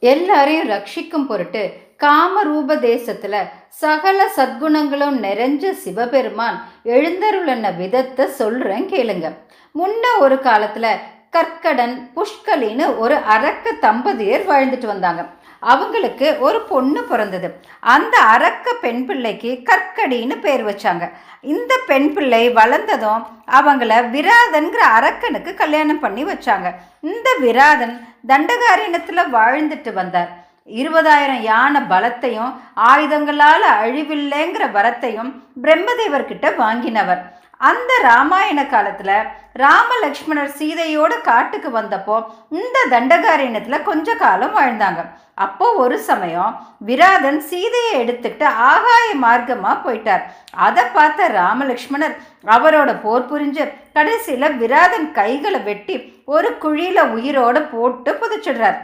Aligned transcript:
எல்லாரையும் 0.00 0.70
ரட்சிக்கும் 0.70 1.26
பொருட்டு 1.26 1.62
காமரூப 1.98 2.76
தேசத்துல 2.86 3.36
சகல 3.68 4.28
சத்குணங்களும் 4.36 5.18
நிறைஞ்ச 5.26 5.70
சிவபெருமான் 5.70 6.68
எழுந்தருளன 6.84 7.76
விதத்தை 7.76 8.26
சொல்றேன் 8.26 8.88
கேளுங்க. 8.88 9.32
முன்ன 9.74 10.04
ஒரு 10.20 10.34
காலத்துல 10.34 10.86
கற்கடன் 11.30 12.10
புஷ்கலின்னு 12.14 12.98
ஒரு 12.98 13.14
அரக்க 13.14 13.72
தம்பதியர் 13.80 14.48
வாழ்ந்துட்டு 14.48 14.86
வந்தாங்க. 14.86 15.26
அவங்களுக்கு 15.60 16.36
ஒரு 16.40 16.60
பொண்ணு 16.60 17.02
பிறந்தது. 17.04 17.48
அந்த 17.80 18.18
அரக்க 18.18 18.72
பெண் 18.80 19.04
பிள்ளைக்கு 19.06 19.50
கற்கடின்னு 19.70 20.36
பேர் 20.40 20.64
வச்சாங்க. 20.66 21.10
இந்த 21.40 21.78
பெண் 21.86 22.12
பிள்ளை 22.12 22.50
வளர்ந்ததும் 22.50 23.22
அவங்கள 23.58 23.92
விராதன்கிற 24.16 24.82
அரக்கனுக்கு 24.98 25.54
கல்யாணம் 25.54 26.00
பண்ணி 26.00 26.24
வச்சாங்க. 26.24 26.70
இந்த 27.00 27.30
விராதன் 27.40 27.94
தண்டகாரண்யத்தில் 28.28 29.30
வாழ்ந்துட்டு 29.36 29.92
வந்தார். 29.92 30.30
இருபதாயிரம் 30.66 31.42
யானை 31.42 31.80
பலத்தையும் 31.82 32.52
ஆயுதங்களால் 32.76 33.66
அழிவில்லைங்கிற 33.82 34.64
வரத்தையும் 34.78 35.30
பிரம்மதேவர்கிட்ட 35.62 36.56
வாங்கினவர். 36.56 37.22
அந்த 37.60 37.92
ராமாயண 38.08 38.60
காலத்தில் 38.66 39.16
ராம 39.62 39.88
லக்ஷ்மணர் 40.02 40.52
சீதையோட 40.58 41.12
காட்டுக்கு 41.28 41.70
வந்தப்போ 41.70 42.16
இந்த 42.58 42.76
தண்டகாரண்யத்தில் 42.92 43.86
கொஞ்ச 43.88 44.14
காலம் 44.22 44.54
வாழ்ந்தாங்க. 44.58 45.00
அப்போ 45.44 45.66
ஒரு 45.82 45.96
சமயம் 46.08 46.54
விராதன் 46.88 47.40
சீதையை 47.48 47.92
எடுத்துக்கிட்டு 48.02 48.46
ஆகாய 48.70 49.06
மார்க்கமாக 49.24 49.76
போயிட்டார். 49.84 50.24
அதை 50.66 50.84
பார்த்த 50.96 51.28
ராமலக்ஷ்மணர் 51.40 52.16
அவரோட 52.56 52.90
போர் 53.04 53.28
புரிஞ்சு 53.30 53.66
கடைசியில் 53.98 54.56
விராதன் 54.62 55.08
கைகளை 55.20 55.60
வெட்டி 55.68 55.96
ஒரு 56.34 56.50
குழியில் 56.64 57.02
உயிரோடு 57.16 57.62
போட்டு 57.74 58.12
புதைச்சிடுறார். 58.20 58.80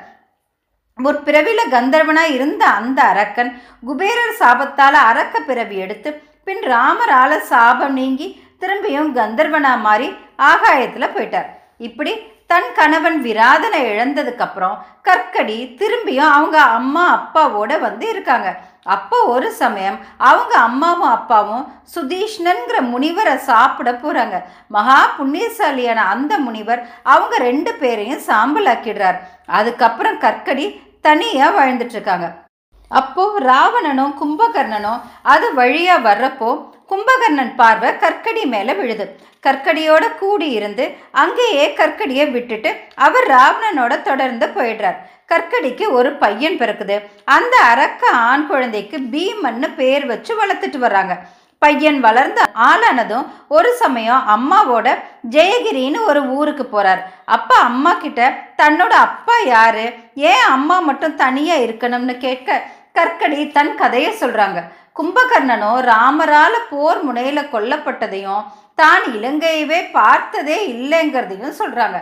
ஒரு 0.98 1.18
பிறவியில் 1.24 1.72
கந்தர்வனாக 1.72 2.34
இருந்த 2.36 2.62
அந்த 2.78 3.00
அரக்கன் 3.12 3.50
குபேரர் 3.88 4.38
சாபத்தால் 4.40 4.98
அரக்க 5.10 5.40
பிறவி 5.48 5.76
எடுத்து 5.84 6.10
பின் 6.46 6.64
ராமரால 6.72 7.32
சாபம் 7.50 7.94
நீங்கி 7.94 8.26
திரும்பியும் 8.62 9.10
கந்தர்வனா 9.18 9.72
மாறி 9.86 10.08
ஆகாயத்தில் 10.52 11.14
போயிட்டார். 11.14 11.48
இப்படி 11.80 12.12
தன் 12.52 12.70
கணவன் 12.78 13.18
விராதனை 13.24 13.80
இழந்ததுக்கப்புறம் 13.92 14.76
கற்கடி 15.06 15.56
திரும்பியும் 15.80 16.32
அவங்க 16.34 16.58
அம்மா 16.78 17.04
அப்பாவோட 17.16 17.72
வந்து 17.80 18.06
இருக்காங்க. 18.12 18.48
அப்போ 18.94 19.18
ஒரு 19.34 19.48
சமயம் 19.60 19.96
அவங்க 20.28 20.54
அம்மாவும் 20.68 21.12
அப்பாவும் 21.14 21.64
சுதீஷ்ணன்கிற 21.94 22.76
முனிவரை 22.92 23.34
சாப்பிட 23.48 23.90
போகிறாங்க 23.94 24.36
மகா 24.70 24.98
புண்ணியசாலியான 25.16 26.04
அந்த 26.12 26.32
முனிவர் 26.38 26.82
அவங்க 27.14 27.36
ரெண்டு 27.48 27.72
பேரையும் 27.80 28.24
சாம்பல் 28.28 28.70
ஆக்கிடுறார் 28.74 29.18
அதுக்கப்புறம் 29.58 30.20
கற்கடி 30.26 30.66
தனியாக 31.00 31.56
வாழ்ந்துட்டுருக்காங்க 31.58 32.28
அப்போது 32.90 33.42
ராவணனும் 33.46 34.16
கும்பகர்ணனும் 34.20 35.02
அது 35.32 35.46
வழியாக 35.54 36.06
வர்றப்போ 36.08 36.50
கும்பகர்ணன் 36.88 37.54
பார்வை 37.60 37.90
கற்கடி 37.96 38.44
மேல 38.44 38.72
விழுது. 38.72 39.06
கற்கடியோட 39.46 40.04
கூடி 40.18 40.48
இருந்து 40.50 40.84
அங்கேயே 41.10 41.74
கற்கடியை 41.76 42.30
விட்டுட்டு 42.30 42.70
அவர் 42.94 43.26
ராவணனோட 43.26 44.02
தொடர்ந்து 44.02 44.46
போயிடுறார். 44.46 45.00
கற்கடிக்கு 45.32 45.84
ஒரு 45.90 46.12
பையன் 46.12 46.58
பிறக்குது. 46.58 46.96
அந்த 47.24 47.56
அரக்க 47.72 48.10
ஆண் 48.10 48.46
குழந்தைக்கு 48.46 48.98
பீமன்னு 49.12 49.74
பேர் 49.74 50.06
வச்சு 50.06 50.32
வளர்த்துட்டு 50.40 50.78
வர்றாங்க. 50.86 51.14
பையன் 51.58 52.00
வளர்ந்து 52.00 52.42
ஆளானதும் 52.68 53.26
ஒரு 53.48 53.72
சமயம் 53.72 54.22
அம்மாவோட 54.34 54.88
ஜெயகிரின்னு 55.30 56.00
ஒரு 56.06 56.22
ஊருக்கு 56.38 56.64
போறார். 56.72 57.02
அப்ப 57.24 57.54
அம்மா 57.68 57.92
கிட்ட 57.94 58.38
தன்னோட 58.62 58.94
அப்பா 59.06 59.36
யாரு? 59.38 59.86
ஏன் 60.14 60.44
அம்மா 60.48 60.78
மட்டும் 60.78 61.16
தனியா 61.16 61.54
இருக்கணும்னு 61.54 62.16
கேட்க? 62.18 62.62
கற்கடி 62.92 63.40
தன் 63.48 63.76
கதையை 63.76 64.12
சொல்றாங்க. 64.20 64.58
கும்பகர்ணனோ 64.96 65.72
ராமரால 65.90 66.54
போர் 66.70 67.00
முனையில 67.06 67.40
கொல்லப்பட்டதையும் 67.54 68.46
தான் 68.80 69.04
இலங்கையவே 69.16 69.80
பார்த்ததே 69.98 70.58
இல்லைங்கிறதையும் 70.74 71.58
சொல்றாங்க. 71.60 71.98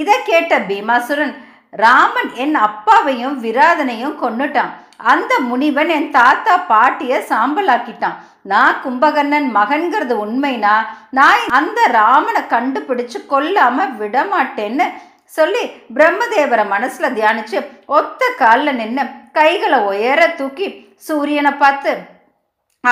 இதை 0.00 0.16
கேட்ட 0.30 0.54
பீமாசுரன் 0.70 1.34
ராமன் 1.74 2.30
என் 2.42 2.56
அப்பாவையும் 2.66 3.36
விராதனையும் 3.44 4.16
கொன்னுட்டான். 4.22 4.72
அந்த 5.12 5.32
முனிவன் 5.48 5.90
என் 5.96 6.08
தாத்தா 6.16 6.54
பாட்டிய 6.70 7.18
சாம்பலாக்கிட்டான். 7.30 8.16
நான் 8.52 8.76
கும்பகர்ணன் 8.84 9.48
மகன்கிறது 9.58 10.14
உண்மைனா 10.24 10.74
நான் 11.18 11.42
அந்த 11.58 11.80
ராமனை 11.98 12.42
கண்டுபிடிச்சு 12.54 13.18
கொல்லாம 13.32 13.86
விட 14.00 14.16
மாட்டேன்னு 14.32 14.86
சொல்லி 15.34 15.62
பிரம்மதேவரை 15.96 16.64
மனசுல 16.74 17.08
தியானிச்சு 17.16 17.58
ஒத்த 17.98 18.30
காலில் 18.42 18.78
நின்று 18.80 19.04
கைகளை 19.38 19.80
உயர 19.90 20.20
தூக்கி 20.38 20.68
சூரியனை 21.08 21.52
பார்த்து 21.58 21.92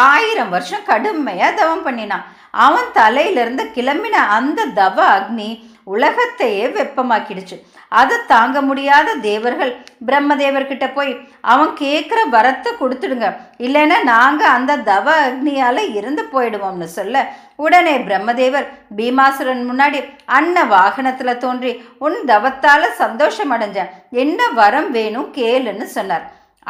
ஆயிரம் 0.08 0.52
வருஷம் 0.54 0.88
கடுமையாக 0.90 1.56
தவம் 1.60 1.86
பண்ணினான். 1.86 2.26
அவன் 2.66 2.92
தலையிலிருந்து 2.98 3.64
கிளம்பின 3.76 4.26
அந்த 4.36 4.68
தவ 4.82 4.98
அக்னி 5.16 5.48
உலகத்தையே 5.94 6.66
வெப்பமாக்கிடுச்சு. 6.76 7.56
அதை 7.98 8.16
தாங்க 8.30 8.58
முடியாத 8.68 9.08
தேவர்கள். 9.26 9.72
பிரம்மதேவர்கிட்ட 10.06 10.86
போய் 10.94 11.12
அவன் 11.52 11.72
கேட்குற 11.82 12.20
வரத்தை 12.34 12.70
கொடுத்துடுங்க. 12.78 13.28
இல்லைன்னா 13.66 13.98
நாங்கள் 14.12 14.54
அந்த 14.56 14.78
தவ 14.90 15.06
அக்னியால் 15.26 15.82
இருந்து 15.98 16.22
போயிடுவோம்னு 16.32 16.88
சொல்ல 16.98 17.24
உடனே 17.64 17.94
பிரம்மதேவர் 18.06 18.66
பீமாசுரன் 18.98 19.62
முன்னாடி 19.70 20.00
அன்ன 20.38 20.64
வாகனத்தில் 20.74 21.40
தோன்றி 21.44 21.72
உன் 22.06 22.18
தவத்தால் 22.32 22.88
சந்தோஷம் 23.02 23.52
அடைஞ்சேன். 23.56 23.92
என்ன 24.24 24.48
வரம் 24.60 24.90
வேணும் 24.96 25.28
கேளுன்னு 25.38 25.88
சொன்னார். 25.98 26.24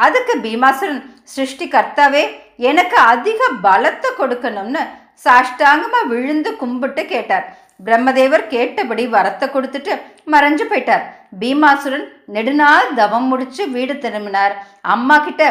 அதுக்கு 0.05 0.35
பீமாசுரன் 0.45 1.01
சிருஷ்டி 1.35 1.67
கர்த்தாவே 1.75 2.25
எனக்கு 2.59 2.97
அதிக 3.13 3.39
பலத்தை 3.65 4.09
கொடுக்கணும்னு 4.19 4.81
சாஷ்டாங்கமா 5.23 6.01
விழுந்து 6.11 6.49
கும்பிட்டு 6.61 7.03
கேட்டார். 7.13 7.45
பிரம்மதேவர் 7.85 8.43
கேட்டபடி 8.53 9.03
வரத்தை 9.15 9.47
கொடுத்துட்டு 9.55 9.93
மறைஞ்சு 10.33 10.65
போயிட்டார். 10.69 11.03
பீமாசுரன் 11.41 12.05
நெடுநாள் 12.35 12.87
தவம் 12.99 13.27
முடிச்சு 13.31 13.63
வீடு 13.75 13.95
திரும்பினார். 14.05 14.53
அம்மா 14.95 15.17
கிட்ட 15.25 15.43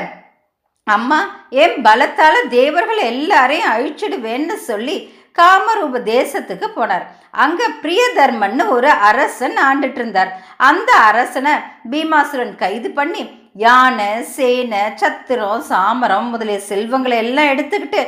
அம்மா 0.87 1.19
என் 1.63 1.79
பலத்தால 1.87 2.35
தேவர்கள் 2.57 3.01
எல்லாரையும் 3.13 3.71
அழிச்சிடுவேன்னு 3.75 4.57
சொல்லி 4.71 4.97
காமரூப 5.39 6.01
தேசத்துக்கு 6.15 6.67
போனார். 6.77 7.07
அங்க 7.45 7.63
பிரியதர்மன்னு 7.83 8.65
ஒரு 8.75 8.91
அரசன் 9.09 9.57
ஆண்டுட்டு 9.69 10.01
இருந்தார். 10.01 10.31
அந்த 10.69 10.91
அரசனை 11.09 11.55
பீமாசுரன் 11.93 12.55
கைது 12.63 12.91
பண்ணி 12.99 13.23
யானை 13.63 14.09
சேனை 14.35 14.81
சத்திரம் 15.01 15.63
சாமரம் 15.69 16.27
முதலிய 16.33 16.59
செல்வங்களை 16.71 17.17
எல்லாம் 17.25 17.51
எடுத்துக்கிட்டு 17.53 18.01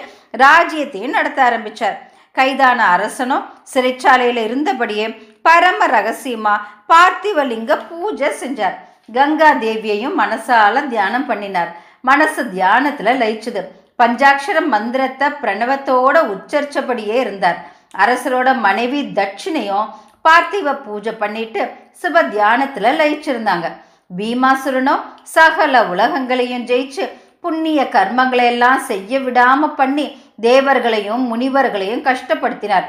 ராஜ்யத்தையும் 0.43 1.17
நடத்த 1.19 1.39
ஆரம்பிச்சார். 1.49 1.97
கைதான 2.39 2.81
அரசனும் 2.95 3.47
சிறைச்சாலையில் 3.73 4.41
இருந்தபடியே 4.49 5.07
பரம 5.47 5.87
ரகசியமா 5.95 6.55
பார்த்திவலிங்க 6.93 7.73
பூஜை 7.89 8.31
செஞ்சார். 8.43 8.77
கங்கா 9.17 9.51
தேவியையும் 9.65 10.19
மனசால 10.23 10.85
தியானம் 10.93 11.27
பண்ணினார். 11.31 11.73
மனசு 12.11 12.43
தியானத்துல 12.55 13.17
லயிச்சுது. 13.23 13.63
பஞ்சாட்சர 14.03 14.59
மந்திரத்தை 14.75 15.29
பிரணவத்தோட 15.43 16.17
உச்சரிச்சபடியே 16.35 17.19
இருந்தார். 17.25 17.59
அரசரோட 18.05 18.49
மனைவி 18.69 19.03
தட்சிணையும் 19.19 19.89
பார்த்திவ 20.27 20.73
பூஜை 20.87 21.13
பண்ணிட்டு 21.25 21.63
சிவ 22.01 22.23
தியானத்துல 22.35 22.91
லயிச்சிருந்தாங்க. 23.03 23.69
பீமாசுரனோ 24.11 24.95
சகல 25.37 25.81
உலகங்களையும் 25.93 26.65
ஜெயிச்சு 26.71 27.05
புண்ணிய 27.41 27.81
கர்மங்களை 27.97 28.47
எல்லாம் 28.53 28.81
செய்ய 28.91 29.19
விடாம 29.27 29.69
பண்ணி 29.81 30.07
தேவர்களையும் 30.47 31.25
முனிவர்களையும் 31.31 32.07
கஷ்டப்படுத்தினார். 32.09 32.87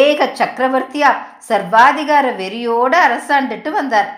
ஏக 0.00 0.28
சக்கரவர்த்தியா 0.40 1.10
சர்வாதிகார 1.48 2.26
வெறியோடு 2.40 2.96
அரசாண்டுட்டு 3.06 3.70
வந்தார். 3.78 4.08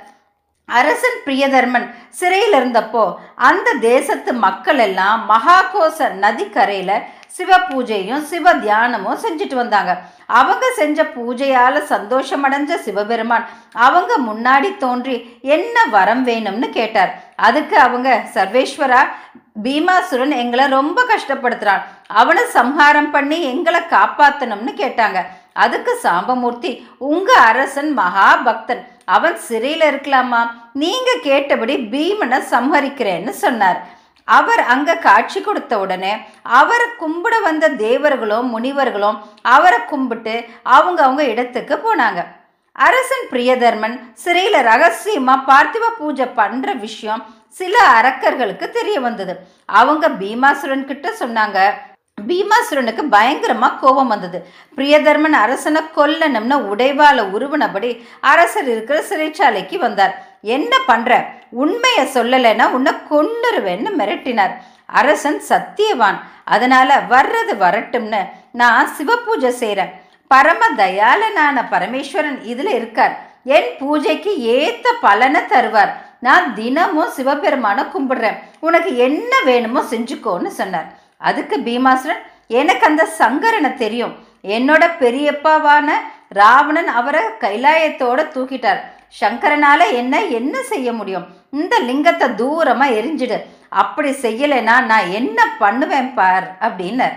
அரசன் 0.69 1.19
பிரியதர்மன் 1.25 1.87
சிறையில் 2.19 2.57
இருந்தப்போ 2.59 3.05
அந்த 3.49 3.69
தேசத்து 3.81 4.33
மக்கள் 4.47 4.81
எல்லாம் 4.87 5.21
மகாகோச 5.31 6.09
நதிக்கரையில 6.25 6.93
சிவ 7.37 7.59
பூஜையும் 7.69 8.25
சிவ 8.31 8.53
தியானமும் 8.65 9.21
செஞ்சுட்டு 9.25 9.57
வந்தாங்க. 9.61 9.93
அவங்க 10.41 10.65
செஞ்ச 10.79 11.05
பூஜையால 11.17 11.83
சந்தோஷம் 11.93 12.45
அடைஞ்ச 12.47 12.79
சிவபெருமான் 12.87 13.47
அவங்க 13.87 14.13
முன்னாடி 14.29 14.71
தோன்றி 14.85 15.17
என்ன 15.57 15.77
வரம் 15.97 16.25
வேணும்னு 16.31 16.69
கேட்டார். 16.79 17.13
அதுக்கு 17.49 17.77
அவங்க 17.87 18.09
சர்வேஸ்வரா 18.35 19.03
பீமாசுரன் 19.65 20.35
எங்களை 20.43 20.67
ரொம்ப 20.79 20.99
கஷ்டப்படுத்துறான். 21.13 21.83
அவனை 22.21 22.45
சம்ஹாரம் 22.59 23.11
பண்ணி 23.17 23.39
எங்களை 23.53 23.81
காப்பாத்தணும்னு 23.95 24.75
கேட்டாங்க. 24.83 25.21
அதுக்கு 25.65 25.93
சாம்பமூர்த்தி 26.05 26.71
உங்க 27.13 27.31
அரசன் 27.49 27.91
மகா 28.01 28.29
பக்தன் 28.47 28.85
அவன் 29.17 29.37
சிறையில் 29.49 29.89
இருக்கலாமா? 29.91 30.41
நீங்க 30.83 31.11
கேட்டபடி 31.29 31.75
பீமனை 31.93 32.39
சம்ஹரிக்கிறேன்னு 32.53 33.33
சொன்னார். 33.45 33.81
அவர் 34.25 34.63
அங்க 34.75 34.97
காட்சி 34.97 35.41
கொடுத்த 35.41 35.79
உடனே 35.79 36.13
அவரை 36.43 36.87
கும்பிட 37.01 37.35
வந்த 37.43 37.69
தேவர்களும் 37.69 38.49
முனிவர்களும் 38.55 39.19
அவரை 39.43 39.81
கும்பிட்டு 39.85 40.35
அவங்க 40.63 41.03
அவங்க 41.03 41.25
இடத்துக்கு 41.25 41.75
போனாங்க. 41.87 42.23
அரசன் 42.73 43.27
பிரியதர்மன் 43.31 43.97
சிறையில் 44.15 44.67
ரகசியமா 44.71 45.35
பார்த்திவ 45.51 45.85
பூஜை 45.99 46.27
பண்ற 46.27 46.73
விஷயம் 46.73 47.23
சில 47.49 47.75
அரக்கர்களுக்கு 47.99 48.71
தெரிய 48.71 49.01
வந்தது. 49.01 49.35
அவங்க 49.67 50.09
பீமாசுரன் 50.09 50.85
கிட்ட 50.85 51.09
சொன்னாங்க 51.21 51.59
பீமாசுரனுக்கு 52.29 53.03
பயங்கரமா 53.11 53.69
கோபம் 53.79 54.09
வந்தது. 54.09 54.39
பிரியதர்மன் 54.77 55.37
அரசனை 55.45 55.83
கொல்லணும்னு 55.97 56.57
உடைவால 56.73 57.25
உருவனபடி 57.37 57.91
அரசர் 58.21 58.69
இருக்கிற 58.69 58.99
சிறைச்சாலைக்கு 59.09 59.79
வந்தார். 59.79 60.15
என்ன 60.41 60.79
பண்ற? 60.87 61.41
உண்மையை 61.61 62.05
சொல்லலைன்னா 62.15 62.67
உன்னை 62.77 62.93
கொன்னுருவேன்னு 63.11 63.91
மிரட்டினார். 64.01 64.55
அரசன் 65.01 65.43
சத்தியவான். 65.49 66.19
அதனால 66.45 67.01
வர்றது 67.11 67.55
வரட்டும்னு 67.65 68.23
நான் 68.61 68.89
சிவபூஜை 68.97 69.53
செய்கிறேன் 69.63 69.93
பரம 70.31 70.63
தயாளனான 70.77 71.65
பரமேஸ்வரன் 71.73 72.39
இதில் 72.53 72.73
இருக்கார். 72.79 73.15
என் 73.45 73.71
பூஜைக்கு 73.79 74.33
ஏத்த 74.57 74.87
பலனை 75.01 75.41
தருவார். 75.53 75.93
நான் 76.27 76.55
தினமும் 76.55 77.15
சிவபெருமான 77.17 77.85
கும்பிடுறேன். 77.95 78.39
உனக்கு 78.61 78.91
என்ன 78.97 79.41
வேணுமோ 79.45 79.81
செஞ்சுக்கோன்னு 79.91 80.51
சொன்னார். 80.61 80.89
அதுக்கு 81.29 81.57
பீமாசுரன் 81.67 82.23
எனக்கு 82.61 82.87
அந்த 82.87 83.05
சங்கரனை 83.19 83.75
தெரியும். 83.75 84.15
என்னோட 84.55 84.85
பெரியப்பாவான 85.01 85.89
ராவணன் 86.29 86.91
அவரை 87.01 87.23
கைலாயத்தோட 87.41 88.21
தூக்கிட்டார். 88.35 88.81
சங்கரனால 89.21 89.81
என்ன 90.01 90.15
என்ன 90.39 90.55
செய்ய 90.71 90.89
முடியும்? 90.99 91.27
இந்த 91.61 91.75
லிங்கத்தை 91.89 92.29
தூரமா 92.41 92.87
எரிஞ்சிடு. 92.99 93.39
அப்படி 93.83 94.11
செய்யலைன்னா 94.25 94.77
நான் 94.91 95.13
என்ன 95.19 95.39
பண்ணுவேன் 95.63 96.11
பார்? 96.19 96.47
அப்படின்னார். 96.67 97.17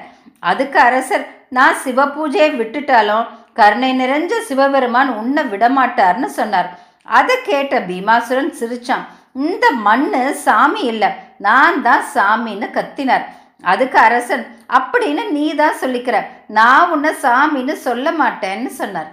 அதுக்கு 0.51 0.80
அரசர் 0.88 1.25
நான் 1.57 1.81
சிவ 1.83 2.06
பூஜையை 2.15 2.50
விட்டுட்டாலும் 2.62 3.25
கருணை 3.59 3.92
நிறைஞ்ச 4.01 4.33
சிவபெருமான் 4.47 5.12
உன்னை 5.19 5.44
விடமாட்டார்னு 5.51 6.30
சொன்னார். 6.39 6.69
அதை 7.18 7.36
கேட்ட 7.50 7.80
பீமாசுரன் 7.89 8.51
சிரிச்சான். 8.59 9.06
இந்த 9.48 9.65
மண்ணு 9.88 10.21
சாமி 10.45 10.81
இல்லை 10.91 11.09
நான் 11.48 11.77
தான் 11.88 12.03
சாமின்னு 12.15 12.68
கத்தினார். 12.77 13.25
அதுக்கு 13.71 13.98
அரசன் 14.07 14.44
அப்படின்னு 14.77 15.24
நீ 15.36 15.45
தான் 15.62 15.80
சொல்லிக்கிற. 15.81 16.18
நான் 16.57 16.89
உன்னை 16.95 17.12
சாமின்னு 17.24 17.75
சொல்ல 17.88 18.12
மாட்டேன்னு 18.21 18.71
சொன்னார். 18.81 19.09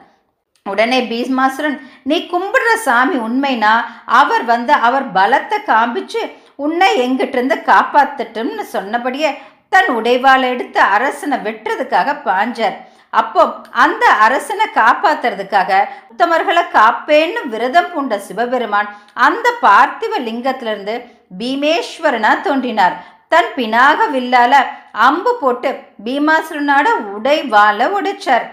உடனே 0.70 0.98
பீஸ்மாசுரன் 1.10 1.78
நீ 2.10 2.16
கும்பிடுற 2.32 2.70
சாமி 2.84 3.16
உண்மைனா 3.26 3.72
அவர் 4.20 4.44
வந்து 4.52 4.72
அவர் 4.88 5.06
பலத்தை 5.16 5.58
காமிச்சு 5.70 6.22
உன்னை 6.64 6.88
எங்கிட்டிருந்து 7.04 7.56
காப்பாத்தட்டும்னு 7.70 8.64
சொன்னபடியே 8.74 9.30
தன் 9.74 9.90
உடைவாளை 9.98 10.46
எடுத்து 10.54 10.80
அரசனை 10.94 11.36
வெட்டுறதுக்காக 11.46 12.14
பாஞ்சார். 12.28 12.76
அப்போ 13.20 13.42
அந்த 13.84 14.04
அரசனை 14.26 14.66
காப்பாத்துறதுக்காக 14.78 15.80
உத்தமர்களை 16.12 16.64
காப்பேன்னு 16.76 17.40
விரதம் 17.54 17.90
பூண்ட 17.94 18.16
சிவபெருமான் 18.28 18.88
அந்த 19.26 19.48
பார்த்திவ 19.66 20.20
லிங்கத்திலிருந்து 20.28 20.94
பீமேஸ்வரனா 21.40 22.32
தோன்றினார். 22.46 22.96
தன் 23.32 23.52
பினாக 23.58 24.06
வில்லால 24.14 24.54
அம்பு 25.06 25.32
போட்டு 25.42 25.70
பீமாசுரனோட 26.06 26.88
உடைவாளை 27.16 27.86
உடைச்சார். 27.98 28.46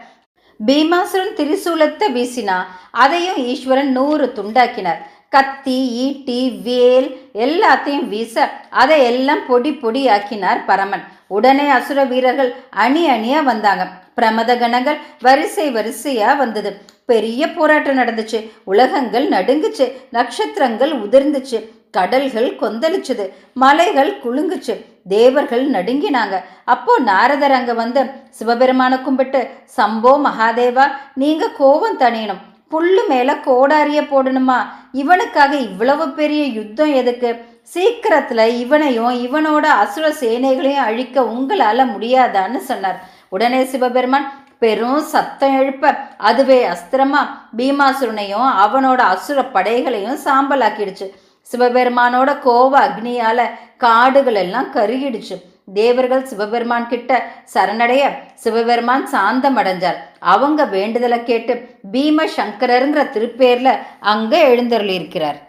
பீமாசுரன் 0.67 1.35
திரிசூலத்தை 1.37 2.07
வீசினா 2.15 2.55
அதையும் 2.91 3.37
ஈஸ்வரன் 3.37 3.91
நூறு 3.91 4.33
துண்டாக்கினார். 4.35 4.99
கத்தி 5.29 5.77
ஈட்டி 6.05 6.49
வேல் 6.63 7.07
எல்லாத்தையும் 7.33 8.07
வீச 8.07 8.49
அதை 8.69 9.03
எல்லாம் 9.03 9.43
பொடி 9.47 9.71
பொடி 9.73 10.07
ஆக்கினார் 10.07 10.65
பரமன். 10.65 11.03
உடனே 11.27 11.67
அசுர 11.69 12.03
வீரர்கள் 12.03 12.51
அணி 12.69 13.03
அணியா 13.09 13.43
வந்தாங்க. 13.43 13.87
பிரமத 14.17 14.57
கணங்கள் 14.59 14.97
வரிசை 15.21 15.67
வரிசையா 15.73 16.37
வந்தது. 16.37 16.81
பெரிய 17.05 17.51
போராட்டம் 17.53 17.97
நடந்துச்சு. 17.97 18.51
உலகங்கள் 18.63 19.29
நடுங்குச்சு. 19.29 19.91
நட்சத்திரங்கள் 20.09 20.91
உதிர்ந்துச்சு. 20.91 21.59
கடல்கள் 21.91 22.49
கொந்தளிச்சது. 22.61 23.27
மலைகள் 23.53 24.11
குலுங்குச்சு. 24.23 24.75
தேவர்கள் 25.09 25.65
நடுங்கினாங்க. 25.71 26.35
அப்போ 26.65 26.93
நாரதர் 26.99 27.51
அங்க 27.51 27.73
வந்து 27.73 28.01
சிவபெருமான 28.39 29.01
கும்பிட்டு 29.01 29.41
சம்போ 29.77 30.11
மகாதேவா 30.25 30.85
நீங்க 31.13 31.49
கோபம் 31.57 31.99
தணியணும். 31.99 32.43
புல்லு 32.71 33.03
மேல 33.07 33.29
கோடாரிய 33.33 34.01
போடணுமா? 34.09 34.57
இவனுக்காக 34.93 35.51
இவ்வளவு 35.51 36.09
பெரிய 36.09 36.43
யுத்தம் 36.45 36.93
எதுக்கு? 36.93 37.29
சீக்கிரத்துல 37.73 38.47
இவனையும் 38.57 39.13
இவனோட 39.25 39.65
அசுர 39.83 40.09
சேனைகளையும் 40.19 40.85
அழிக்க 40.89 41.21
உங்களால 41.21 41.85
முடியாதான்னு 41.93 42.57
சொன்னார். 42.57 42.99
உடனே 43.29 43.63
சிவபெருமான் 43.63 44.27
பெரும் 44.59 45.01
சத்தம் 45.13 45.57
எழுப்ப. 45.59 45.95
அதுவே 46.17 46.59
அஸ்திரமா? 46.67 47.21
பீமாசுரனையும் 47.57 48.47
அவனோட 48.65 49.01
அசுர 49.13 49.45
படைகளையும் 49.45 50.17
சாம்பலாக்கிடுச்சு. 50.25 51.07
சிவபெருமானோட 51.51 52.39
கோப 52.39 52.87
அக்னியால 52.87 53.41
காடுகள் 53.77 54.35
எல்லாம் 54.35 54.73
கருகிடுச்சு. 54.73 55.41
தேவர்கள் 55.73 56.25
சிவபெருமான் 56.25 56.87
கிட்ட 56.87 57.25
சரணடைய 57.53 58.09
சிவபெருமான் 58.35 59.05
சாந்தம் 59.05 59.57
அடைஞ்சார். 59.57 59.99
அவங்க 60.19 60.65
வேண்டுதலை 60.65 61.23
கேட்டு 61.23 61.53
பீம 61.91 62.27
சங்கரருங்கிற 62.37 63.03
திருப்பேர்ல 63.13 63.77
அங்க 63.99 64.37
எழுந்தருளியிருக்கிறார். 64.37 64.87
இருக்கிறார் 64.89 65.47